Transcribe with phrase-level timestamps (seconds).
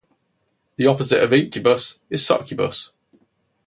[0.77, 2.89] The opposite of "incubous" is succubous.